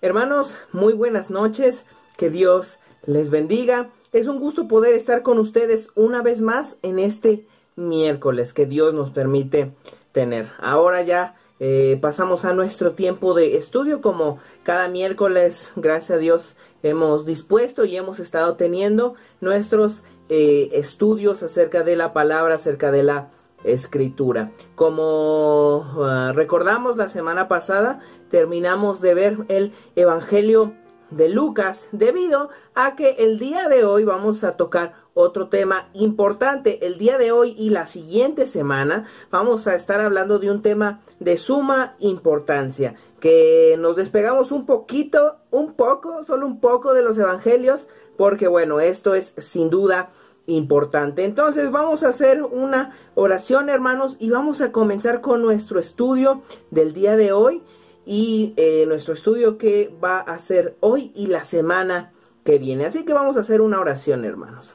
[0.00, 1.84] Hermanos, muy buenas noches,
[2.16, 3.90] que Dios les bendiga.
[4.12, 8.94] Es un gusto poder estar con ustedes una vez más en este miércoles que Dios
[8.94, 9.72] nos permite
[10.12, 10.50] tener.
[10.60, 16.56] Ahora ya eh, pasamos a nuestro tiempo de estudio como cada miércoles, gracias a Dios,
[16.84, 23.02] hemos dispuesto y hemos estado teniendo nuestros eh, estudios acerca de la palabra, acerca de
[23.02, 23.30] la
[23.64, 24.52] escritura.
[24.74, 30.74] Como ah, recordamos la semana pasada, terminamos de ver el Evangelio
[31.10, 36.86] de Lucas debido a que el día de hoy vamos a tocar otro tema importante.
[36.86, 41.00] El día de hoy y la siguiente semana vamos a estar hablando de un tema
[41.18, 47.18] de suma importancia, que nos despegamos un poquito, un poco, solo un poco de los
[47.18, 50.10] evangelios, porque bueno, esto es sin duda
[50.48, 51.24] importante.
[51.24, 56.92] Entonces vamos a hacer una oración hermanos y vamos a comenzar con nuestro estudio del
[56.92, 57.62] día de hoy
[58.04, 62.12] y eh, nuestro estudio que va a ser hoy y la semana
[62.44, 62.86] que viene.
[62.86, 64.74] Así que vamos a hacer una oración hermanos.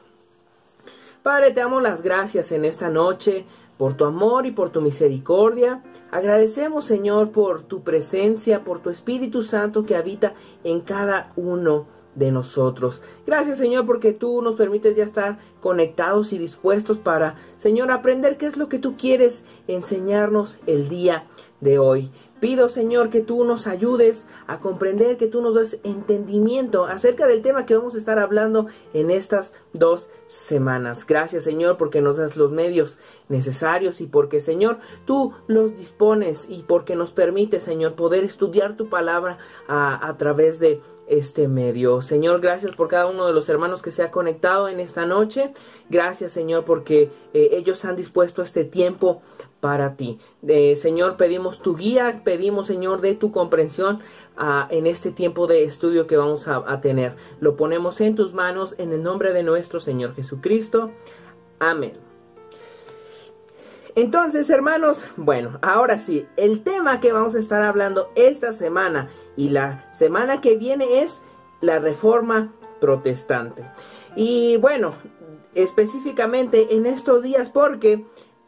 [1.24, 3.44] Padre, te damos las gracias en esta noche
[3.76, 5.82] por tu amor y por tu misericordia.
[6.12, 12.30] Agradecemos, Señor, por tu presencia, por tu Espíritu Santo que habita en cada uno de
[12.30, 13.02] nosotros.
[13.26, 18.46] Gracias Señor porque tú nos permites ya estar conectados y dispuestos para, Señor, aprender qué
[18.46, 21.26] es lo que tú quieres enseñarnos el día
[21.60, 22.10] de hoy.
[22.40, 27.40] Pido, Señor, que tú nos ayudes a comprender, que tú nos des entendimiento acerca del
[27.40, 31.06] tema que vamos a estar hablando en estas dos semanas.
[31.06, 32.98] Gracias, Señor, porque nos das los medios
[33.30, 38.90] necesarios y porque, Señor, tú los dispones y porque nos permite, Señor, poder estudiar tu
[38.90, 42.02] palabra a, a través de este medio.
[42.02, 45.52] Señor, gracias por cada uno de los hermanos que se ha conectado en esta noche.
[45.90, 49.22] Gracias, Señor, porque eh, ellos han dispuesto este tiempo
[49.60, 50.18] para ti.
[50.76, 54.00] Señor, pedimos tu guía, pedimos, Señor, de tu comprensión
[54.36, 57.16] ah, en este tiempo de estudio que vamos a, a tener.
[57.40, 60.90] Lo ponemos en tus manos en el nombre de nuestro Señor Jesucristo.
[61.60, 62.03] Amén.
[63.96, 69.50] Entonces, hermanos, bueno, ahora sí, el tema que vamos a estar hablando esta semana y
[69.50, 71.22] la semana que viene es
[71.60, 73.64] la reforma protestante.
[74.16, 74.94] Y bueno,
[75.54, 78.04] específicamente en estos días porque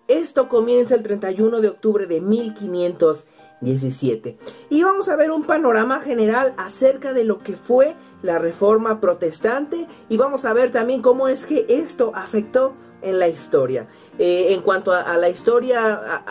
[0.08, 4.38] esto comienza el 31 de octubre de 1517.
[4.70, 9.86] Y vamos a ver un panorama general acerca de lo que fue la reforma protestante
[10.08, 12.74] y vamos a ver también cómo es que esto afectó
[13.06, 13.86] en la historia.
[14.18, 16.24] Eh, en cuanto a, la historia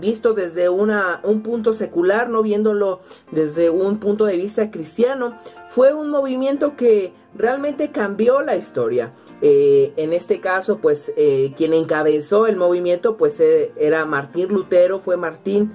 [0.00, 3.00] visto desde una, un punto secular, no viéndolo
[3.30, 5.38] desde un punto de vista cristiano,
[5.68, 9.12] fue un movimiento que realmente cambió la historia.
[9.40, 15.16] Eh, en este caso, pues eh, quien encabezó el movimiento, pues era Martín Lutero, fue
[15.16, 15.72] Martín,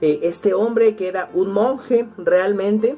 [0.00, 2.96] este hombre que era un monje realmente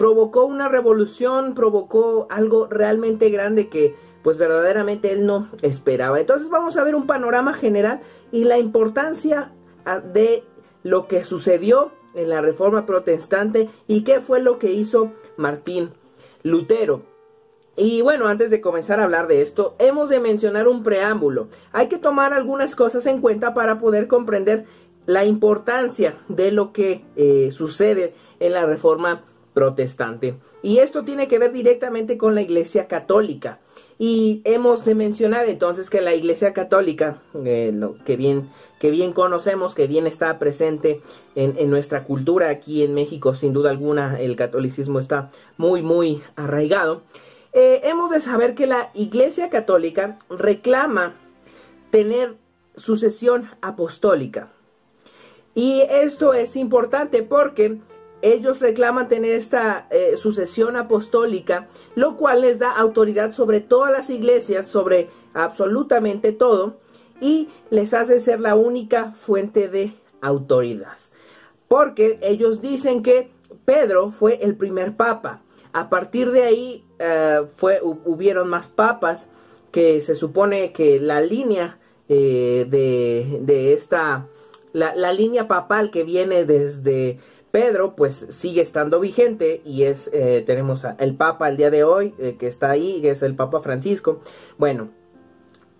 [0.00, 6.20] provocó una revolución, provocó algo realmente grande que pues verdaderamente él no esperaba.
[6.20, 8.00] Entonces vamos a ver un panorama general
[8.32, 9.52] y la importancia
[9.84, 10.44] ah, de
[10.82, 15.90] lo que sucedió en la reforma protestante y qué fue lo que hizo Martín
[16.42, 17.02] Lutero.
[17.76, 21.48] Y bueno, antes de comenzar a hablar de esto, hemos de mencionar un preámbulo.
[21.72, 24.64] Hay que tomar algunas cosas en cuenta para poder comprender
[25.06, 30.36] la importancia de lo que eh, sucede en la reforma protestante.
[30.62, 33.60] Y esto tiene que ver directamente con la Iglesia Católica.
[34.02, 39.12] Y hemos de mencionar entonces que la Iglesia Católica, eh, lo que bien, que bien
[39.12, 41.02] conocemos, que bien está presente
[41.34, 47.02] en, nuestra cultura aquí en México, sin duda alguna, el catolicismo está muy, muy arraigado.
[47.52, 51.12] Eh, hemos de saber que la Iglesia Católica reclama
[51.90, 52.36] tener
[52.76, 54.48] sucesión apostólica.
[55.54, 57.76] Y esto es importante porque
[58.22, 64.10] ellos reclaman tener esta eh, sucesión apostólica, lo cual les da autoridad sobre todas las
[64.10, 66.78] iglesias, sobre absolutamente todo,
[67.20, 70.96] y les hace ser la única fuente de autoridad.
[71.68, 73.30] Porque ellos dicen que
[73.64, 75.42] Pedro fue el primer papa.
[75.72, 79.28] A partir de ahí eh, fue, hubieron más papas
[79.70, 81.78] que se supone que la línea
[82.08, 84.26] eh, de, esta,
[84.72, 87.20] la línea papal que viene desde
[87.50, 92.14] Pedro pues sigue estando vigente y es eh, tenemos el Papa el día de hoy
[92.18, 94.20] eh, que está ahí, que es el Papa Francisco.
[94.58, 94.90] Bueno,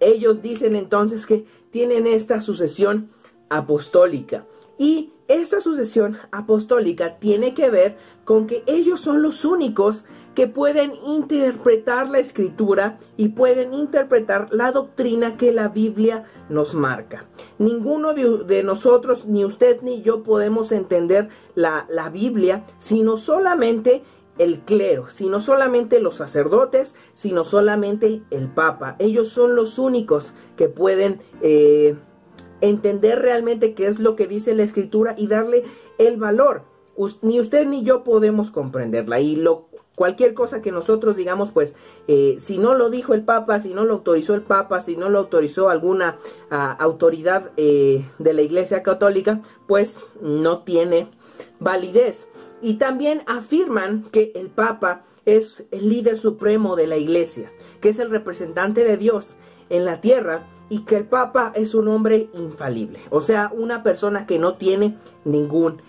[0.01, 3.11] ellos dicen entonces que tienen esta sucesión
[3.49, 4.47] apostólica
[4.79, 10.05] y esta sucesión apostólica tiene que ver con que ellos son los únicos
[10.35, 17.27] que pueden interpretar la escritura y pueden interpretar la doctrina que la Biblia nos marca.
[17.59, 24.03] Ninguno de, nosotros, ni usted ni yo, podemos entender la, la Biblia, sino solamente
[24.39, 28.97] el clero, sino solamente los sacerdotes, sino solamente el Papa.
[28.99, 31.97] Ellos son los únicos que pueden eh,
[32.61, 35.65] entender realmente qué es lo que dice la Escritura y darle
[35.99, 36.63] el valor.
[37.23, 39.21] ni usted ni yo podemos comprenderla.
[39.21, 39.71] Y lo
[40.01, 41.75] cualquier cosa que nosotros digamos, pues
[42.09, 45.11] eh, si no lo dijo el Papa, si no lo autorizó el Papa, si no
[45.11, 46.17] lo autorizó alguna
[46.51, 51.11] autoridad eh, de la Iglesia Católica, pues no tiene
[51.59, 52.29] validez.
[52.63, 57.53] Y también afirman que el Papa es el líder supremo de la Iglesia,
[57.83, 59.37] que es el representante de Dios
[59.69, 64.27] en la tierra y que el Papa es un hombre infalible, o sea, una persona
[64.27, 65.83] que no tiene ningún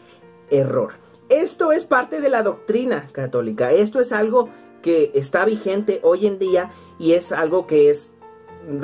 [0.49, 0.93] error.
[1.29, 3.71] Esto es parte de la doctrina católica.
[3.71, 4.49] Esto es algo
[4.81, 8.13] que está vigente hoy en día y es algo que es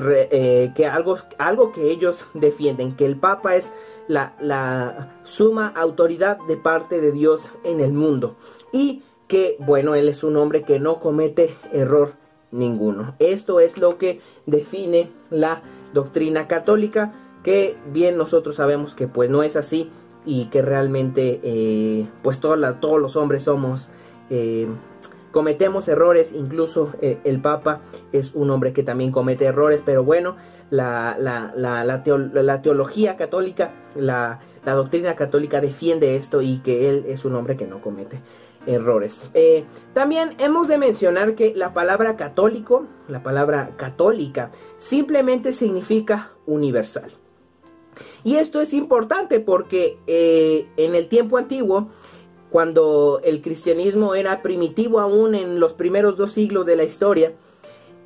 [0.07, 3.73] eh, que algo, algo que ellos defienden, que el Papa es
[4.07, 8.37] la, la suma autoridad de parte de Dios en el mundo
[8.71, 12.13] y que, bueno, él es un hombre que no comete error
[12.51, 13.15] ninguno.
[13.19, 15.61] Esto es lo que define la
[15.93, 17.13] doctrina católica,
[17.43, 19.89] que bien nosotros sabemos que pues no es así
[20.25, 23.89] y que realmente eh, pues todos los hombres somos
[24.29, 24.67] eh,
[25.31, 26.33] cometemos errores.
[26.33, 27.81] Incluso eh, el papa
[28.11, 30.35] es un hombre que también comete errores pero bueno
[30.69, 37.25] la, la, la, la teología católica la, doctrina católica defiende esto y que él es
[37.25, 38.19] un hombre que no comete
[38.67, 39.29] errores.
[39.93, 47.11] también hemos de mencionar que la palabra católico, la palabra católica, simplemente significa universal.
[48.23, 51.89] Y esto es importante porque eh, en el tiempo antiguo,
[52.49, 57.33] cuando el cristianismo era primitivo aún en los primeros dos siglos de la historia,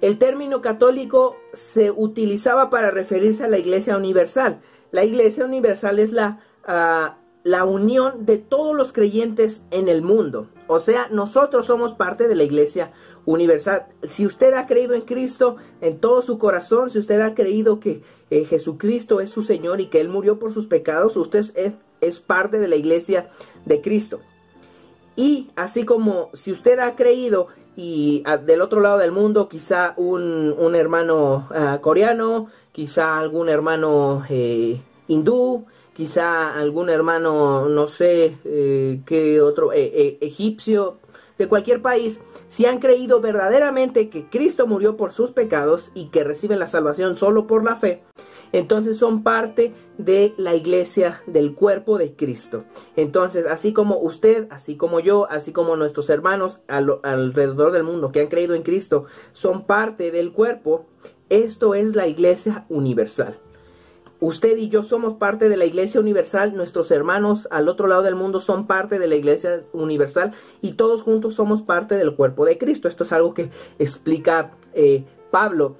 [0.01, 4.61] el término católico se utilizaba para referirse a la iglesia universal.
[4.91, 10.47] La iglesia universal es la, ah, la unión de todos los creyentes en el mundo.
[10.67, 12.91] O sea, nosotros somos parte de la iglesia
[13.25, 13.87] universal.
[14.07, 18.03] Si usted ha creído en Cristo en todo su corazón, si usted ha creído que
[18.29, 22.19] eh, Jesucristo es su Señor y que Él murió por sus pecados, usted es, es
[22.19, 23.29] parte de la iglesia
[23.65, 24.19] de Cristo.
[25.15, 29.93] Y así como si usted ha creído y ah, del otro lado del mundo quizá
[29.97, 35.65] un, un hermano ah, coreano, quizá algún hermano eh, hindú,
[36.01, 40.97] quizá algún hermano, no sé eh, qué otro, egipcio,
[41.37, 46.23] de cualquier país, si han creído verdaderamente que Cristo murió por sus pecados y que
[46.23, 48.01] reciben la salvación solo por la fe,
[48.51, 52.63] entonces son parte de la iglesia del cuerpo de Cristo.
[52.95, 58.21] Entonces, así como usted, así como yo, así como nuestros hermanos alrededor del mundo que
[58.21, 60.87] han creído en Cristo, son parte del cuerpo,
[61.29, 63.37] esto es la iglesia universal.
[64.21, 68.13] Usted y yo somos parte de la Iglesia Universal, nuestros hermanos al otro lado del
[68.13, 72.59] mundo son parte de la Iglesia Universal y todos juntos somos parte del cuerpo de
[72.59, 72.87] Cristo.
[72.87, 75.77] Esto es algo que explica eh, Pablo.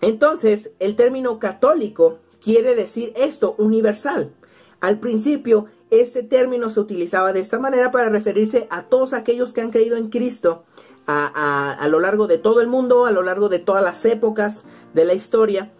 [0.00, 4.32] Entonces, el término católico quiere decir esto, universal.
[4.80, 9.60] Al principio, este término se utilizaba de esta manera para referirse a todos aquellos que
[9.60, 10.64] han creído en Cristo
[11.06, 14.64] a, a lo largo de todo el mundo, a lo largo de todas las épocas
[14.94, 15.70] de la historia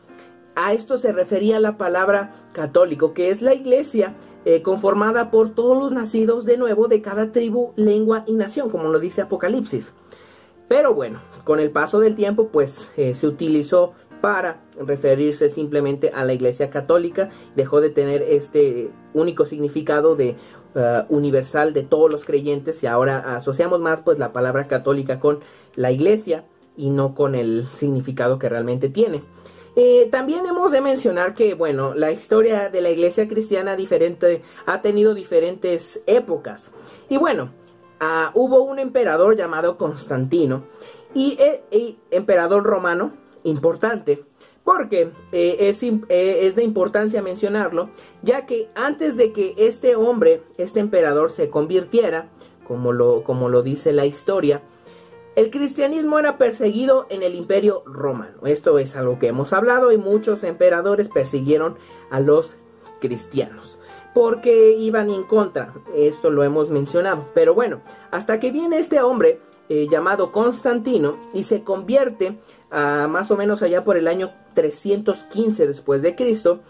[0.58, 5.78] a esto se refería la palabra católico, que es la iglesia eh, conformada por todos
[5.78, 9.94] los nacidos de nuevo de cada tribu, lengua y nación, como lo dice Apocalipsis.
[10.66, 16.25] Pero bueno, con el paso del tiempo, pues eh, se utilizó para referirse simplemente a
[16.25, 20.37] la iglesia católica, dejó de tener este único significado de
[20.75, 25.38] uh, universal de todos los creyentes y ahora asociamos más pues la palabra católica con
[25.76, 26.44] la iglesia
[26.76, 29.23] y no con el significado que realmente tiene.
[29.80, 34.82] Eh, también hemos de mencionar que, bueno, la historia de la iglesia cristiana diferente, ha
[34.82, 36.73] tenido diferentes épocas.
[37.08, 37.52] Y bueno,
[38.00, 40.64] ah, hubo un emperador llamado Constantino,
[41.14, 43.12] y, eh, emperador romano,
[43.44, 44.25] importante,
[44.64, 47.90] porque eh, es, es, de importancia mencionarlo,
[48.23, 52.28] ya que antes de que este hombre, este emperador, se convirtiera,
[52.66, 54.61] como lo, como lo dice la historia,
[55.38, 58.45] el cristianismo era perseguido en el imperio romano.
[58.45, 61.76] Esto es algo que hemos hablado y muchos emperadores persiguieron
[62.11, 62.57] a los
[63.00, 63.78] cristianos
[64.14, 65.75] porque iban en contra.
[65.95, 67.28] Esto lo hemos mencionado.
[67.35, 72.40] Pero bueno, hasta que viene este hombre eh, llamado Constantino y se convierte
[72.73, 76.62] a más o menos allá por el año 315 después de Cristo,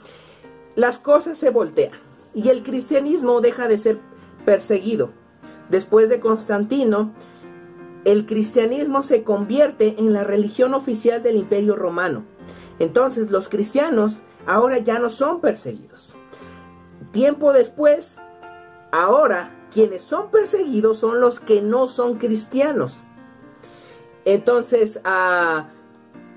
[0.77, 1.93] las cosas se voltean.
[2.35, 3.99] y el cristianismo deja de ser
[4.45, 5.09] perseguido.
[5.71, 7.15] Después de Constantino,
[8.05, 12.25] el cristianismo se convierte en la religión oficial del imperio romano.
[12.78, 16.14] Entonces los cristianos ahora ya no son perseguidos.
[17.12, 18.19] Tiempo después,
[18.93, 23.02] ahora quienes son perseguidos son los que no son cristianos.
[24.25, 25.69] Entonces, ah,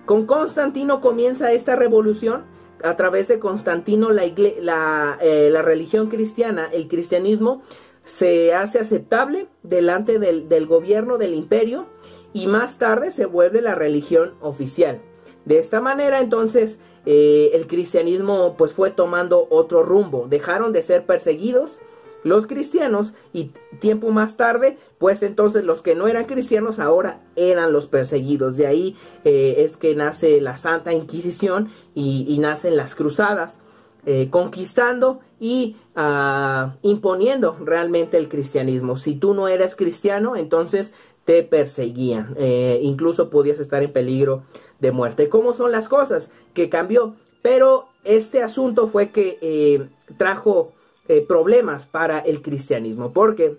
[0.06, 2.44] con Constantino comienza esta revolución.
[2.84, 7.62] A través de Constantino, la, eh, la, religión cristiana, el cristianismo,
[8.06, 11.88] se hace aceptable delante del, del gobierno del imperio
[12.34, 15.02] y más tarde se vuelve la religión oficial.
[15.46, 20.28] De esta manera, entonces, eh, el cristianismo pues fue tomando otro rumbo.
[20.30, 21.80] Dejaron de ser perseguidos
[22.24, 27.74] los cristianos y tiempo más tarde, pues entonces los que no eran cristianos ahora eran
[27.74, 28.58] los perseguidos.
[28.58, 33.60] De ahí eh, es que nace la Santa Inquisición y, nacen las cruzadas,
[34.06, 38.98] eh, conquistando y ah, imponiendo realmente el cristianismo.
[38.98, 40.92] Si tú no eras cristiano, entonces
[41.26, 44.44] te perseguían, eh, incluso podías estar en peligro
[44.80, 45.30] de muerte.
[45.30, 46.30] ¿Cómo son las cosas?
[46.54, 50.74] Que cambió, pero este asunto fue que trajo
[51.12, 53.58] eh, problemas para el cristianismo, porque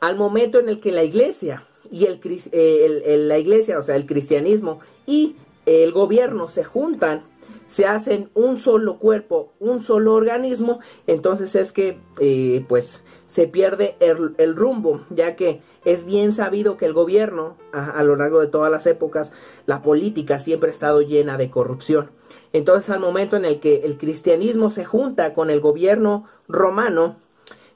[0.00, 4.80] al momento en el que la iglesia y el, la iglesia, o sea, el cristianismo
[5.04, 7.24] y el gobierno se juntan,
[7.68, 13.94] se hacen un solo cuerpo, un solo organismo, entonces es que eh, pues se pierde
[14.00, 18.72] el, rumbo, ya que es bien sabido que el gobierno a, lo largo de todas
[18.72, 19.32] las épocas,
[19.66, 22.10] la política siempre ha estado llena de corrupción.
[22.54, 27.16] Entonces al momento en el que el cristianismo se junta con el gobierno romano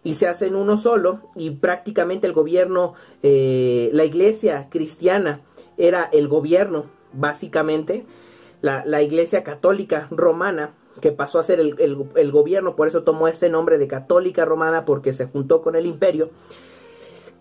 [0.03, 5.43] y se hacen uno solo y prácticamente el gobierno, eh, la iglesia cristiana
[5.77, 8.07] era el gobierno básicamente,
[8.63, 13.49] la, iglesia católica romana que pasó a ser el, el, gobierno, por eso tomó este
[13.49, 16.31] nombre de católica romana porque se juntó con el imperio,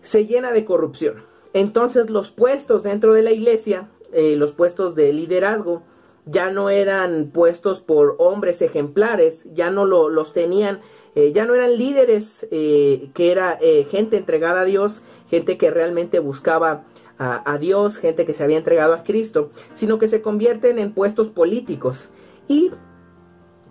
[0.00, 1.24] se llena de corrupción.
[1.52, 5.82] Entonces los puestos dentro de la iglesia, eh, los puestos de liderazgo,
[6.24, 10.80] ya no eran puestos por hombres ejemplares, ya no lo, los tenían,
[11.14, 13.58] eh, ya no eran líderes eh, que era
[13.90, 16.84] gente entregada a Dios, gente que realmente buscaba
[17.22, 21.28] a, Dios, gente que se había entregado a Cristo, sino que se convierten en puestos
[21.28, 22.08] políticos.
[22.48, 22.70] Y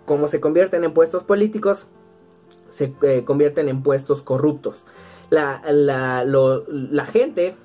[0.06, 1.88] como se convierten en puestos políticos,
[2.70, 2.94] se
[3.26, 4.86] convierten en puestos corruptos.
[5.30, 7.56] La, la, la gente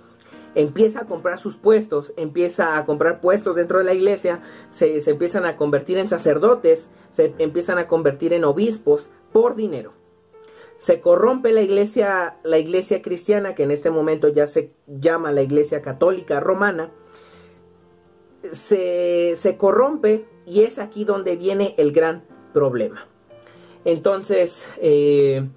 [0.56, 4.40] empieza a comprar sus puestos, empieza a comprar puestos dentro de la iglesia,
[4.70, 9.92] se, empiezan a convertir en sacerdotes, se empiezan a convertir en obispos por dinero.
[10.78, 15.42] Se corrompe la iglesia, la iglesia cristiana, que en este momento ya se llama la
[15.42, 16.90] iglesia católica romana,
[18.52, 23.06] se, se corrompe y es aquí donde viene el gran problema.
[23.85, 25.49] Entonces, eh,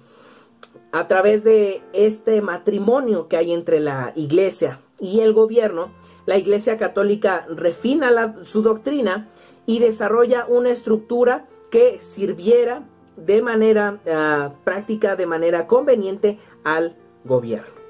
[0.92, 5.92] a través de este matrimonio que hay entre la iglesia y el gobierno,
[6.26, 9.28] la Iglesia Católica refina su doctrina
[9.66, 12.84] y desarrolla una estructura que sirviera
[13.24, 17.80] de manera ah, práctica, de manera conveniente al gobierno.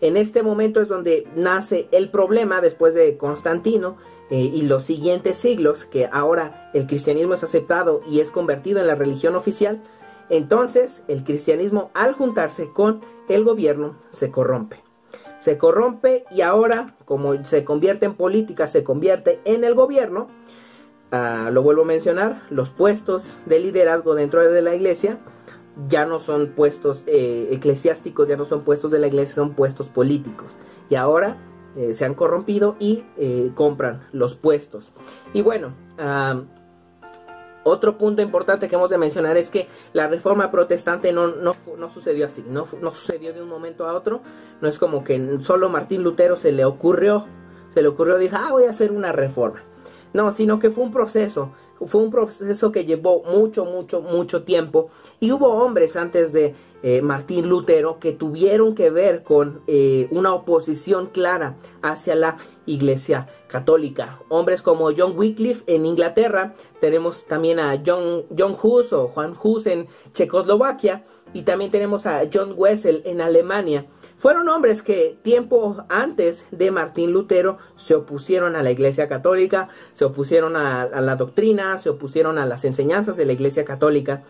[0.00, 3.96] En este momento es donde nace el problema después de Constantino
[4.30, 8.86] eh, y los siguientes siglos, que ahora el cristianismo es aceptado y es convertido en
[8.86, 9.82] la religión oficial.
[10.30, 14.82] Entonces el cristianismo al juntarse con el gobierno se corrompe
[15.40, 20.28] se corrompe y ahora, como se convierte en política, se convierte en el gobierno.
[21.12, 25.18] Ah, lo vuelvo a mencionar, los puestos de liderazgo dentro de la iglesia
[25.88, 29.88] ya no son puestos eh, eclesiásticos, ya no son puestos de la iglesia, son puestos
[29.88, 30.56] políticos.
[30.88, 31.38] Y ahora
[31.76, 34.92] eh, se han corrompido y eh, compran los puestos.
[35.32, 35.74] Y bueno,
[37.64, 41.88] otro punto importante que hemos de mencionar es que la reforma protestante no, no, no
[41.88, 44.22] sucedió así, no, no, sucedió de un momento a otro,
[44.60, 47.26] no es como que solo Martín Lutero se le ocurrió,
[47.74, 49.62] se le ocurrió, dijo, ah, voy a hacer una reforma.
[50.12, 51.52] No, sino que fue un proceso,
[51.86, 57.02] fue un proceso que llevó mucho, mucho, mucho tiempo y hubo hombres antes de eh,
[57.02, 64.18] Martín Lutero que tuvieron que ver con eh, una oposición clara hacia la Iglesia Católica.
[64.28, 69.66] Hombres como John Wycliffe en Inglaterra, tenemos también a John, John Hus o Juan Hus
[69.66, 73.86] en Checoslovaquia y también tenemos a John Wessel en Alemania.
[74.20, 80.04] Fueron hombres que tiempo antes de Martín Lutero se opusieron a la Iglesia Católica, se
[80.04, 84.22] opusieron a, a la doctrina, se opusieron a las enseñanzas de la Iglesia Católica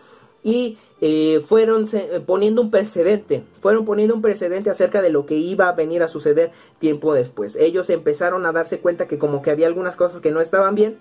[0.43, 5.35] y eh, fueron eh, poniendo un precedente, fueron poniendo un precedente acerca de lo que
[5.35, 7.55] iba a venir a suceder tiempo después.
[7.55, 10.99] Ellos empezaron a darse cuenta que como que había algunas cosas que no estaban bien,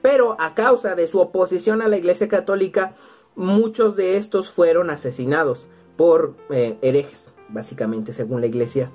[0.00, 2.94] pero a causa de su oposición a la Iglesia Católica,
[3.34, 5.66] muchos de estos fueron asesinados
[5.96, 8.90] por eh, herejes, básicamente, según la iglesia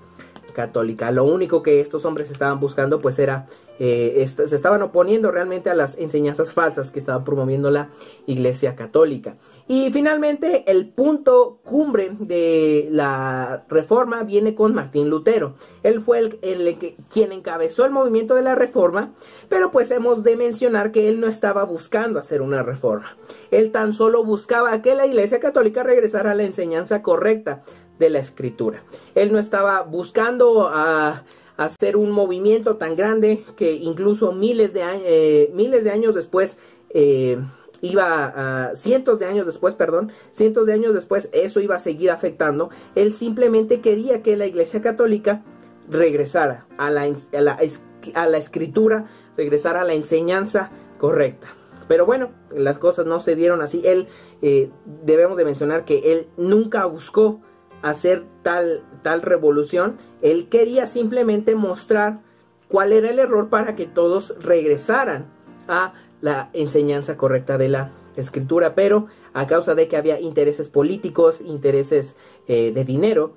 [0.54, 1.12] católica.
[1.12, 3.48] Lo único que estos hombres estaban buscando pues era,
[3.80, 7.90] eh, se estaban oponiendo realmente a las enseñanzas falsas que estaba promoviendo la
[8.26, 9.36] iglesia católica.
[9.68, 15.56] Y finalmente el punto cumbre de la reforma viene con Martín Lutero.
[15.84, 19.14] Él fue el, el, quien encabezó el movimiento de la reforma,
[19.50, 23.18] pero pues hemos de mencionar que él no estaba buscando hacer una reforma.
[23.52, 27.64] Él tan solo buscaba que la iglesia católica regresara a la enseñanza correcta
[28.00, 28.84] de la escritura.
[29.16, 31.24] Él no estaba buscando a,
[31.56, 36.58] hacer un movimiento tan grande que incluso miles de, eh, miles de años después
[36.90, 37.38] eh,
[37.82, 42.12] iba a cientos de años después, perdón, cientos de años después eso iba a seguir
[42.12, 42.70] afectando.
[42.96, 45.44] Él simplemente quería que la Iglesia Católica
[45.90, 51.48] regresara a la, a la, escritura, regresara a la enseñanza correcta.
[51.90, 53.82] Pero bueno, las cosas no se dieron así.
[53.84, 54.08] Él,
[54.42, 54.70] eh,
[55.04, 57.42] debemos de mencionar que él nunca buscó
[57.84, 59.98] hacer tal, tal revolución.
[60.24, 62.22] Él quería simplemente mostrar
[62.68, 65.28] cuál era el error para que todos regresaran
[65.68, 71.42] a la enseñanza correcta de la escritura, pero a causa de que había intereses políticos,
[71.42, 72.16] intereses
[72.48, 73.34] eh, de dinero,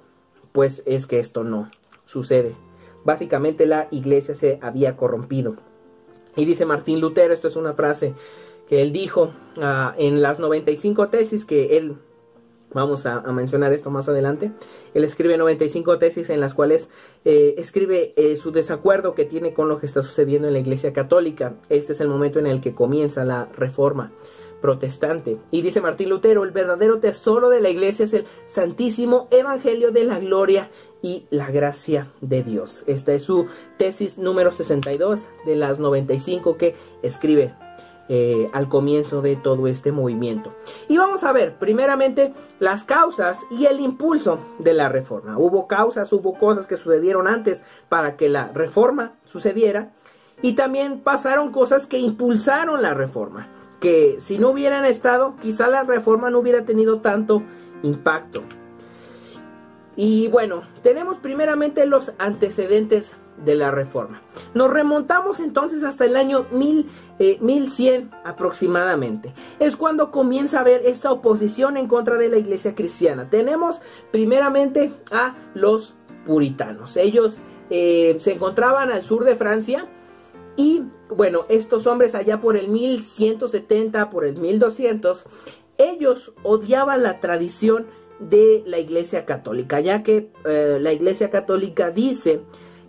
[0.53, 1.71] pues es que esto no
[2.05, 2.55] sucede.
[3.05, 5.57] Básicamente la iglesia se había corrompido.
[6.37, 8.15] Y dice Martín Lutero, esto es una frase
[8.69, 11.97] que él dijo ah, en las 95 tesis que él
[12.77, 14.53] Vamos a, mencionar esto más adelante.
[14.93, 16.91] Él escribe 95 tesis en las cuales
[17.25, 20.93] eh, escribe eh, su desacuerdo que tiene con lo que está sucediendo en la Iglesia
[20.93, 21.55] Católica.
[21.71, 24.13] Este es el momento en el que comienza la reforma
[24.61, 25.39] protestante.
[25.51, 30.05] Y dice Martín Lutero, el verdadero tesoro de la Iglesia es el santísimo Evangelio de
[30.05, 30.69] la Gloria
[31.01, 32.85] y la gracia de Dios.
[32.87, 33.47] Esta es su
[33.79, 37.55] tesis número 62 de las 95 que escribe
[38.09, 40.55] eh, al comienzo de todo este movimiento.
[40.89, 45.37] Y vamos a ver primeramente las causas y el impulso de la reforma.
[45.39, 49.93] Hubo causas, hubo cosas que sucedieron antes para que la reforma sucediera
[50.43, 53.49] y también pasaron cosas que impulsaron la reforma,
[53.81, 57.43] que si no hubieran estado, quizá la reforma no hubiera tenido tanto
[57.83, 58.43] impacto.
[59.97, 63.13] Y bueno, tenemos primeramente los antecedentes
[63.45, 64.23] de la reforma.
[64.55, 69.33] Nos remontamos entonces hasta el año 1100 eh, aproximadamente.
[69.59, 73.29] Es cuando comienza a haber esa oposición en contra de la iglesia cristiana.
[73.29, 75.95] Tenemos primeramente a los
[76.25, 76.97] puritanos.
[76.97, 77.39] Ellos
[77.71, 79.87] eh, se encontraban al sur de Francia
[80.57, 85.25] y bueno, estos hombres allá por el 1170, por el 1200,
[85.79, 87.87] ellos odiaban la tradición
[88.19, 92.41] de la iglesia católica, ya que eh, la iglesia católica dice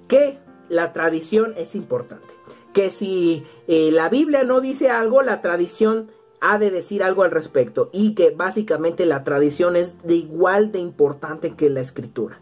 [0.08, 0.38] que
[0.70, 2.28] la tradición es importante.
[2.74, 7.32] Que si eh, la Biblia no dice algo, la tradición ha de decir algo al
[7.32, 7.90] respecto.
[7.94, 12.40] Y que básicamente la tradición es de igual de importante que la escritura.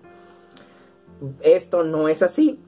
[1.41, 2.59] Esto no es así.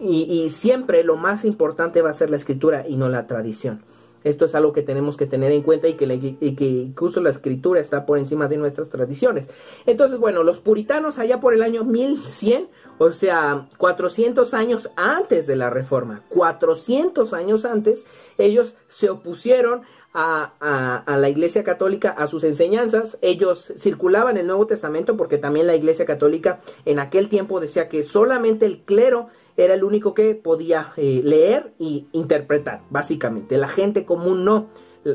[0.00, 3.82] y siempre lo más importante va a ser la escritura y no la tradición.
[4.28, 8.04] Esto es algo que tenemos que tener en cuenta y que, incluso la escritura está
[8.04, 9.48] por encima de nuestras tradiciones.
[9.86, 15.56] Entonces, bueno, los puritanos allá por el año 1100, o sea, 400 años antes de
[15.56, 19.82] la reforma, 400 años antes, ellos se opusieron
[20.20, 23.18] a, la Iglesia Católica, a sus enseñanzas.
[23.22, 28.02] Ellos circulaban el Nuevo Testamento porque también la Iglesia Católica en aquel tiempo decía que
[28.02, 33.58] solamente el clero era el único que podía eh, leer y interpretar, básicamente.
[33.58, 34.68] La gente común no.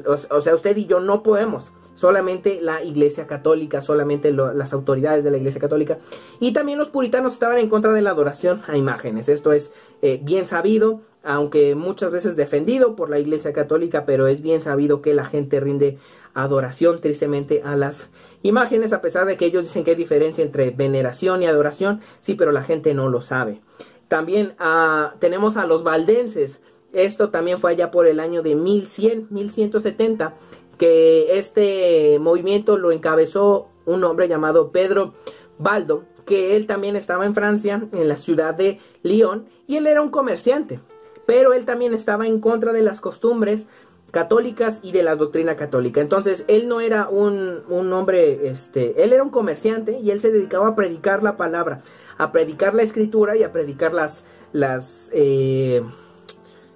[0.07, 1.73] O, sea, usted y yo no podemos.
[1.95, 5.99] Solamente la Iglesia Católica, solamente las autoridades de la Iglesia Católica.
[6.39, 9.29] Y también los puritanos estaban en contra de la adoración a imágenes.
[9.29, 14.41] Esto es eh, bien sabido, aunque muchas veces defendido por la Iglesia Católica, pero es
[14.41, 15.97] bien sabido que la gente rinde
[16.33, 18.09] adoración tristemente a las
[18.41, 22.01] imágenes, a pesar de que ellos dicen que hay diferencia entre veneración y adoración.
[22.19, 23.62] Sí, pero la gente no lo sabe.
[24.07, 26.62] También ah, tenemos a los valdenses.
[26.91, 30.33] Esto también fue allá por el año de 1100, 1170,
[30.77, 35.13] que este movimiento lo encabezó un hombre llamado Pedro
[35.57, 40.01] Baldo, que él también estaba en Francia, en la ciudad de Lyon, y él era
[40.01, 40.79] un comerciante,
[41.25, 43.67] pero él también estaba en contra de las costumbres
[44.12, 45.99] católicas y de la doctrina católica.
[45.99, 50.31] Entonces, él no era un, un, hombre, este, él era un comerciante y él se
[50.31, 51.81] dedicaba a predicar la palabra
[52.17, 55.81] a predicar la escritura y a predicar las, las, eh,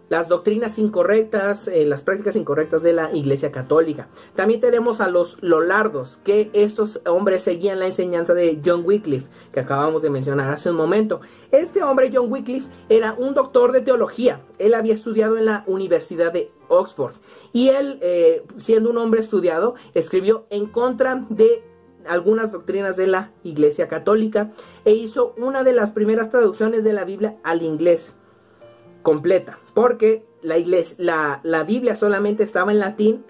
[0.09, 4.07] las doctrinas incorrectas, eh, las prácticas incorrectas de la Iglesia Católica.
[4.35, 9.59] También tenemos a los Lolardos, que estos hombres seguían la enseñanza de John Wycliffe, que
[9.59, 11.21] acabamos de mencionar hace un momento.
[11.51, 14.41] Este hombre, John Wycliffe, era un doctor de teología.
[14.59, 17.15] Él había estudiado en la Universidad de Oxford.
[17.53, 21.63] Y él, eh, siendo un hombre estudiado, escribió en contra de
[22.05, 24.51] algunas doctrinas de la Iglesia Católica
[24.85, 28.15] e hizo una de las primeras traducciones de la Biblia al inglés
[29.07, 30.97] completa, porque la, iglesia,
[31.41, 33.23] la, Biblia solamente estaba en latín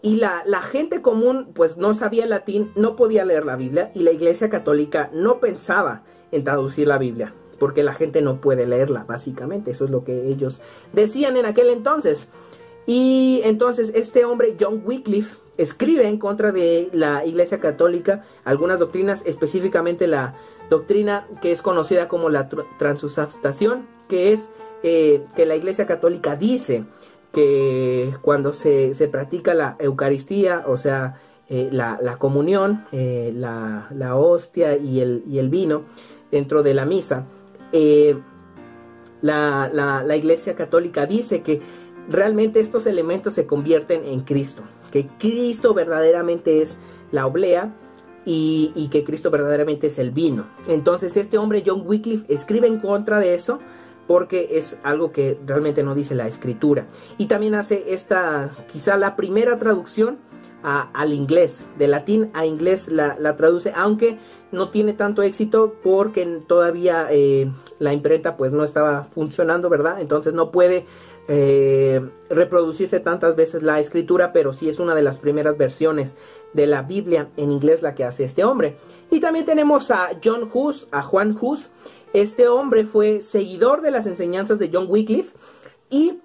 [0.00, 4.04] y la, la, gente común pues no sabía latín, no podía leer la Biblia y
[4.04, 9.02] la Iglesia Católica no pensaba en traducir la Biblia, porque la gente no puede leerla,
[9.02, 10.60] básicamente, eso es lo que ellos
[10.92, 12.28] decían en aquel entonces.
[12.86, 19.22] Y entonces este hombre, John Wycliffe, escribe en contra de la Iglesia Católica algunas doctrinas,
[19.26, 20.36] específicamente la
[20.70, 24.48] doctrina que es conocida como la transustanciación, que es
[24.82, 26.84] eh, que la Iglesia Católica dice
[27.32, 35.00] que cuando se, practica la Eucaristía, o sea, eh, la, comunión, eh, la, hostia y
[35.00, 35.82] el, y el, vino
[36.30, 37.26] dentro de la misa,
[39.22, 41.60] la, la Iglesia Católica dice que
[42.08, 46.76] realmente estos elementos se convierten en Cristo, que Cristo verdaderamente es
[47.12, 47.72] la oblea
[48.24, 50.46] y, y, que Cristo verdaderamente es el vino.
[50.68, 53.58] Entonces este hombre John Wycliffe escribe en contra de eso
[54.06, 56.86] porque es algo que realmente no dice la escritura.
[57.18, 60.18] Y también hace esta, quizá la primera traducción
[60.62, 64.18] al inglés, de latín a inglés la, traduce, aunque
[64.52, 70.00] no tiene tanto éxito porque todavía eh, la imprenta pues no estaba funcionando, ¿verdad?
[70.00, 70.86] Entonces no puede
[71.28, 76.14] eh, reproducirse tantas veces la escritura, pero sí es una de las primeras versiones
[76.52, 78.76] de la Biblia en inglés la que hace este hombre.
[79.10, 81.70] Y también tenemos a John Hus, a Juan Hus,
[82.12, 85.32] este hombre fue seguidor de las enseñanzas de John Wycliffe
[85.90, 86.18] y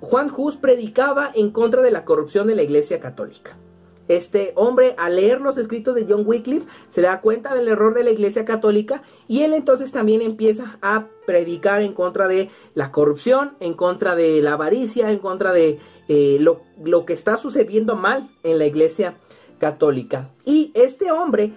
[0.00, 3.56] Juan Hus predicaba en contra de la corrupción de la Iglesia Católica.
[4.08, 8.02] Este hombre, al leer los escritos de John Wycliffe, se da cuenta del error de
[8.02, 13.56] la Iglesia Católica y él entonces también empieza a predicar en contra de la corrupción,
[13.60, 18.28] en contra de la avaricia, en contra de eh, lo, lo, que está sucediendo mal
[18.42, 19.14] en la Iglesia
[19.58, 20.30] Católica.
[20.44, 21.52] Y este hombre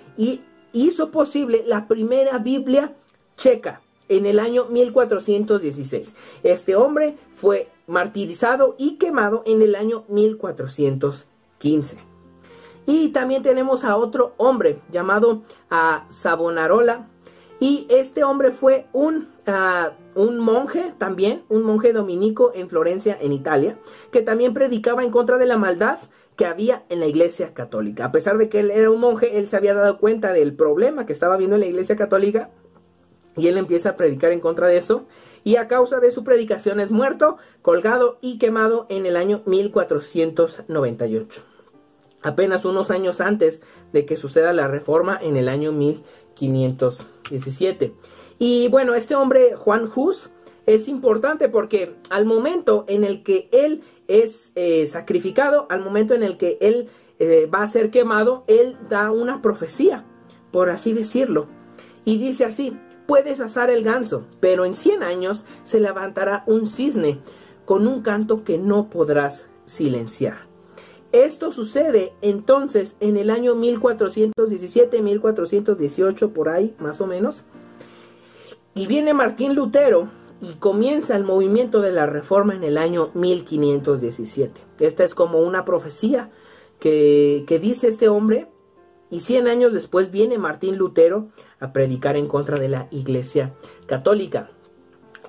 [0.71, 2.93] hizo posible la primera Biblia
[3.37, 6.15] checa en el año 1416.
[6.43, 11.97] Este hombre fue martirizado y quemado en el año 1415.
[12.87, 17.07] Y también tenemos a otro hombre llamado a Savonarola.
[17.59, 23.31] Y este hombre fue un, ah, un monje también, un monje dominico en Florencia, en
[23.31, 23.77] Italia,
[24.11, 25.97] que también predicaba en contra de la maldad
[26.35, 28.05] que había en la iglesia católica.
[28.05, 31.05] A pesar de que él era un monje, él se había dado cuenta del problema
[31.05, 32.51] que estaba viendo en la iglesia católica
[33.37, 35.05] y él empieza a predicar en contra de eso.
[35.43, 41.43] Y a causa de su predicación es muerto, colgado y quemado en el año 1498.
[42.23, 43.61] Apenas unos años antes
[43.93, 47.93] de que suceda la reforma en el año 1517.
[48.39, 50.31] Y bueno, este hombre, Juan Hus,
[50.65, 56.23] es importante porque al momento en el que él es eh, sacrificado, al momento en
[56.23, 60.05] el que él eh, va a ser quemado, él da una profecía,
[60.51, 61.47] por así decirlo.
[62.03, 67.19] Y dice así, Puedes asar el ganso, pero en 100 años se levantará un cisne
[67.65, 70.47] con un canto que no podrás silenciar.
[71.11, 77.45] Esto sucede entonces en el año 1417, 1418, por ahí más o menos.
[78.73, 80.09] Y viene Martín Lutero
[80.41, 84.59] y comienza el movimiento de la reforma en el año 1517.
[84.79, 86.31] Esta es como una profecía
[86.79, 88.49] que, que dice este hombre
[89.09, 93.53] y 100 años después viene Martín Lutero a predicar en contra de la Iglesia
[93.87, 94.49] Católica.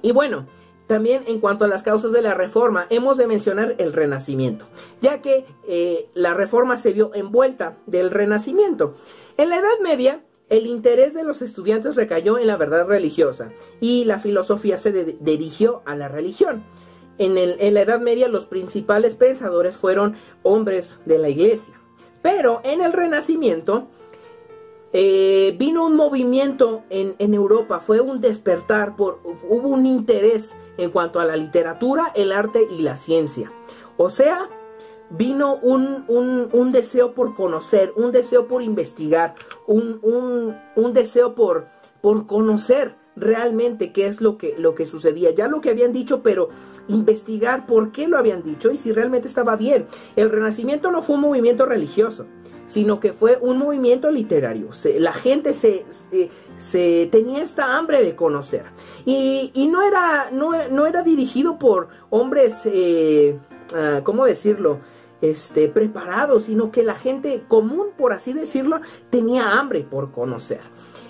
[0.02, 0.46] Y bueno,
[0.86, 4.66] también en cuanto a las causas de la reforma, hemos de mencionar el renacimiento,
[5.00, 8.94] ya que eh, la reforma se vio envuelta del renacimiento.
[9.36, 14.04] En la Edad Media, el interés de los estudiantes recayó en la verdad religiosa y
[14.04, 16.64] la filosofía se dirigió a la religión.
[17.18, 21.75] En, en la Edad Media los principales pensadores fueron hombres de la iglesia.
[22.26, 23.86] Pero en el Renacimiento
[24.92, 31.20] eh, vino un movimiento en, Europa, fue un despertar, por, hubo un interés en cuanto
[31.20, 33.52] a la literatura, el arte y la ciencia.
[33.96, 34.50] O sea,
[35.08, 39.36] vino un, deseo por conocer, un deseo por investigar,
[39.68, 40.56] un,
[40.92, 41.68] deseo por,
[42.00, 45.31] por conocer realmente qué es lo que, lo que sucedía.
[45.35, 46.50] Ya lo que habían dicho, pero
[46.88, 49.87] investigar por qué lo habían dicho y si realmente estaba bien.
[50.14, 52.26] El renacimiento no fue un movimiento religioso,
[52.66, 54.70] sino que fue un movimiento literario.
[54.98, 55.87] la gente se,
[56.59, 58.64] se, tenía esta hambre de conocer.
[59.05, 63.38] Y, no, era, no, era dirigido por hombres, eh,
[63.74, 64.81] ah, ¿cómo decirlo?
[65.22, 70.61] Este, preparados, sino que la gente común, por así decirlo, tenía hambre por conocer.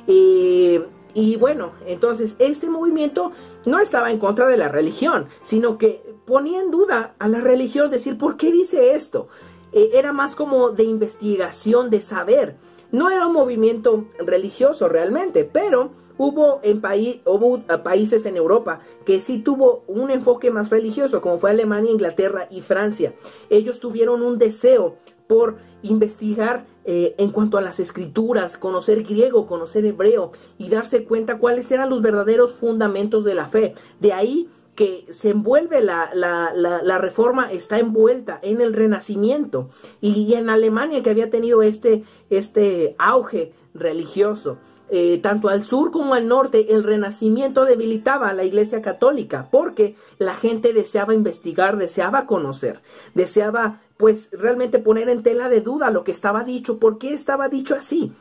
[0.07, 3.33] Eh, y bueno, entonces este movimiento
[3.65, 7.91] no estaba en contra de la religión, sino que ponía en duda a la religión,
[7.91, 9.29] decir, ¿por qué dice esto?
[9.73, 12.57] Eh, era más como de investigación, de saber.
[12.93, 19.39] No era un movimiento religioso realmente, pero hubo, en eh, países en Europa que sí
[19.39, 23.15] tuvo un enfoque más religioso, como fue Alemania, Inglaterra y Francia.
[23.49, 24.97] Ellos tuvieron un deseo
[25.27, 31.39] por investigar eh, en cuanto a las escrituras, conocer griego, conocer hebreo y darse cuenta
[31.39, 33.75] cuáles eran los verdaderos fundamentos de la fe.
[34.01, 40.51] De ahí que se envuelve la, la, reforma, está envuelta en el renacimiento y, en
[40.51, 44.59] Alemania que había tenido este, este auge religioso.
[44.89, 49.97] Eh, tanto al sur como al norte, el renacimiento debilitaba a la iglesia católica porque
[50.19, 52.81] la gente deseaba investigar, deseaba conocer,
[53.15, 57.49] deseaba pues realmente poner en tela de duda lo que estaba dicho, por qué estaba
[57.49, 58.13] dicho así.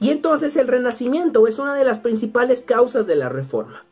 [0.00, 3.84] Y entonces el renacimiento es una de las principales causas de la reforma.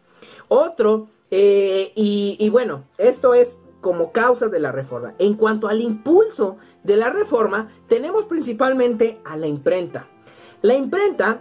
[0.49, 5.15] Otro eh, y, bueno, esto es como causa de la reforma.
[5.19, 10.09] En cuanto al impulso de la reforma, tenemos principalmente a la imprenta.
[10.63, 11.41] La imprenta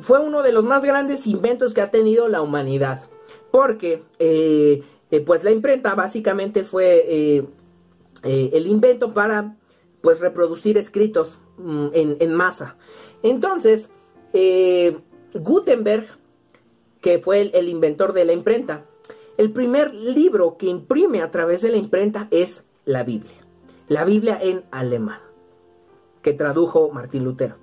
[0.00, 3.04] fue uno de los más grandes inventos que ha tenido la humanidad,
[3.50, 7.44] porque eh, eh, pues la imprenta básicamente fue
[8.26, 9.56] el invento para
[10.00, 12.76] pues reproducir escritos mm, en, masa.
[13.22, 13.88] Entonces,
[15.34, 16.06] Gutenberg,
[17.00, 18.84] que fue el inventor de la imprenta,
[19.36, 23.36] el primer libro que imprime a través de la imprenta es la Biblia.
[23.88, 25.20] La Biblia en alemán,
[26.22, 27.56] que tradujo Martín Lutero.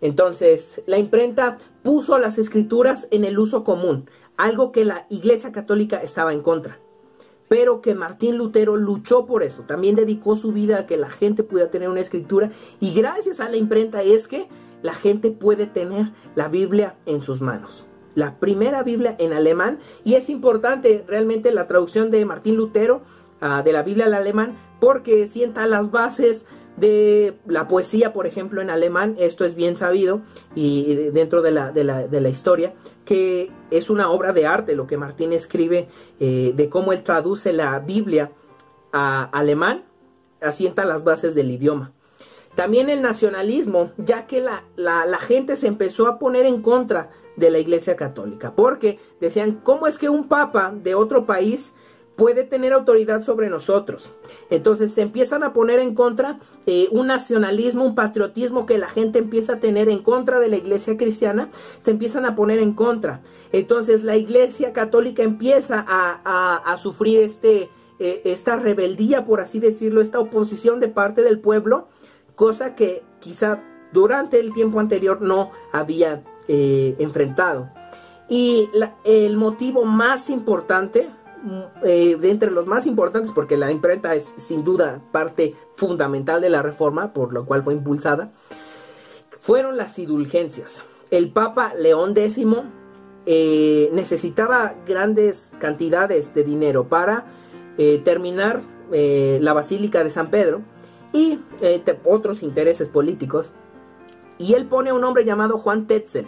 [0.00, 6.02] Entonces, la imprenta puso las escrituras en el uso común, algo que la Iglesia Católica
[6.02, 6.80] estaba en contra,
[7.48, 9.62] pero que Martín Lutero luchó por eso.
[9.62, 12.50] También dedicó su vida a que la gente pudiera tener una escritura.
[12.80, 14.48] Y gracias a la imprenta es que
[14.82, 17.86] la gente puede tener la Biblia en sus manos.
[18.14, 19.78] La primera Biblia en alemán.
[20.04, 23.02] Y es importante realmente la traducción de Martín Lutero
[23.40, 26.44] ah, de la Biblia al alemán porque sienta las bases
[26.76, 30.22] de la poesía, por ejemplo, en alemán, esto es bien sabido
[30.54, 34.96] y dentro de la, de la, historia, que es una obra de arte lo que
[34.96, 38.32] Martín escribe eh, de cómo él traduce la Biblia
[38.92, 39.84] a alemán,
[40.40, 41.92] asienta las bases del idioma.
[42.54, 47.50] También el nacionalismo, ya que la, la gente se empezó a poner en contra de
[47.50, 51.72] la Iglesia Católica, porque decían, ¿cómo es que un papa de otro país
[52.16, 54.12] puede tener autoridad sobre nosotros?
[54.50, 59.18] Entonces se empiezan a poner en contra eh, un nacionalismo, un patriotismo que la gente
[59.18, 61.50] empieza a tener en contra de la Iglesia cristiana,
[61.82, 63.20] se empiezan a poner en contra.
[63.52, 70.18] Entonces la Iglesia Católica empieza a, sufrir este, eh, esta rebeldía, por así decirlo, esta
[70.18, 71.88] oposición de parte del pueblo,
[72.34, 77.70] cosa que quizá durante el tiempo anterior no había eh, enfrentado.
[78.28, 78.68] Y
[79.04, 81.08] el motivo más importante,
[81.84, 86.50] eh, de entre los más importantes, porque la imprenta es sin duda parte fundamental de
[86.50, 88.32] la reforma, por lo cual fue impulsada,
[89.40, 90.82] fueron las indulgencias.
[91.10, 92.38] El Papa León X
[93.26, 97.26] eh, necesitaba grandes cantidades de dinero para
[98.04, 100.60] terminar la Basílica de San Pedro
[101.12, 101.40] y
[102.04, 103.50] otros intereses políticos
[104.38, 106.26] y él pone a un hombre llamado Juan Tetzel,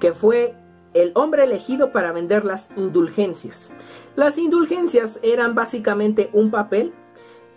[0.00, 0.54] que fue
[0.94, 3.70] el hombre elegido para vender las indulgencias.
[4.16, 6.92] Las indulgencias eran básicamente un papel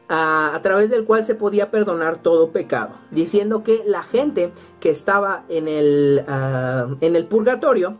[0.08, 5.43] a, través del cual se podía perdonar todo pecado, diciendo que la gente que estaba
[5.50, 7.98] en el, ah, en el purgatorio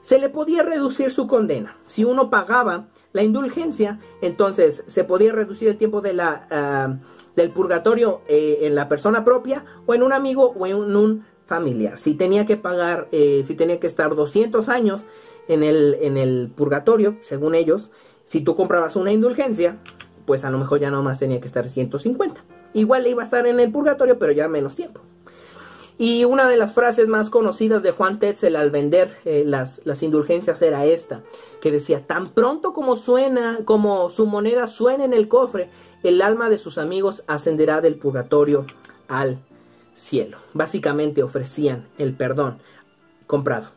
[0.00, 1.76] se le podía reducir su condena.
[1.86, 6.96] Si uno pagaba la indulgencia, entonces se podía reducir el tiempo de la, ah,
[7.36, 11.98] del purgatorio eh, en la persona propia o en un amigo o en un familiar.
[11.98, 15.06] Si tenía que pagar, eh, si tenía que estar 200 años
[15.48, 17.90] en el, en el purgatorio, según ellos,
[18.26, 19.78] si tú comprabas una indulgencia,
[20.24, 22.42] pues a lo mejor ya nomás tenía que estar 150.
[22.72, 25.00] Igual iba a estar en el purgatorio, pero ya menos tiempo.
[25.96, 30.02] Y una de las frases más conocidas de Juan Tetzel al vender eh, las, las,
[30.02, 31.22] indulgencias era esta,
[31.60, 35.68] que decía, tan pronto como suena, como su moneda suena en el cofre,
[36.02, 38.66] el alma de sus amigos ascenderá del purgatorio
[39.06, 39.38] al
[39.94, 40.38] cielo.
[40.52, 42.58] Básicamente ofrecían el perdón
[43.26, 43.70] comprado.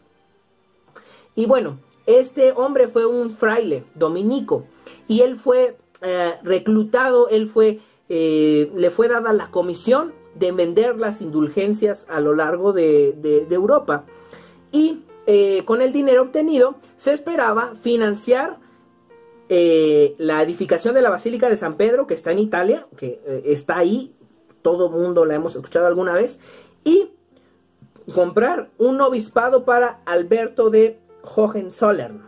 [1.35, 4.65] Y bueno, este hombre fue un fraile dominico
[5.07, 10.97] y él fue eh, reclutado, él fue, eh, le fue dada la comisión de vender
[10.97, 14.05] las indulgencias a lo largo de, Europa.
[14.71, 18.57] Y eh, con el dinero obtenido se esperaba financiar
[19.49, 24.13] la edificación de la Basílica de San Pedro, que está en Italia, que está ahí,
[24.67, 26.41] todo mundo la hemos escuchado alguna vez,
[26.83, 27.09] y
[28.13, 32.21] comprar un obispado para Alberto de Hohenzollern.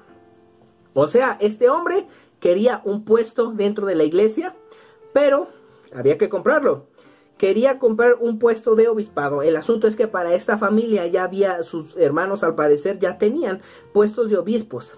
[0.93, 2.07] O sea, este hombre
[2.39, 4.55] quería un puesto dentro de la iglesia,
[5.11, 5.49] pero
[5.93, 6.85] había que comprarlo.
[7.37, 9.41] Quería comprar un puesto de obispado.
[9.41, 13.61] El asunto es que para esta familia ya había, sus hermanos al parecer ya tenían
[13.91, 14.97] puestos de obispos.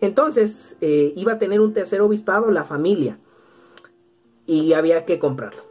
[0.00, 3.18] Entonces eh, iba a tener un tercer obispado la familia.
[4.46, 5.67] Y había que comprarlo.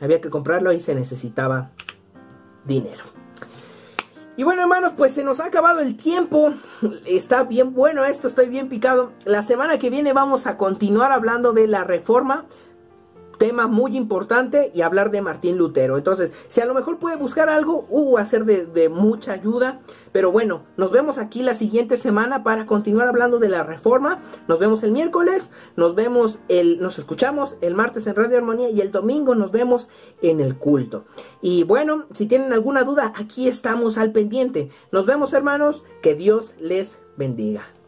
[0.00, 1.70] Había que comprarlo y se necesitaba
[2.64, 3.04] dinero.
[4.36, 6.54] Y bueno, hermanos, pues se nos ha acabado el tiempo.
[7.04, 9.12] Está bien bueno esto, estoy bien picado.
[9.24, 12.46] La semana que viene vamos a continuar hablando de la reforma
[13.40, 15.96] tema muy importante y hablar de Martín Lutero.
[15.96, 19.80] Entonces, si a lo mejor puede buscar algo, uh, va a ser de, mucha ayuda.
[20.12, 24.20] Pero bueno, nos vemos aquí la siguiente semana para continuar hablando de la reforma.
[24.46, 28.82] Nos vemos el miércoles, nos vemos el, nos escuchamos el martes en Radio Armonía y
[28.82, 29.88] el domingo nos vemos
[30.20, 31.06] en el culto.
[31.40, 34.68] Y bueno, si tienen alguna duda, aquí estamos al pendiente.
[34.92, 37.79] Nos vemos hermanos, que Dios les bendiga.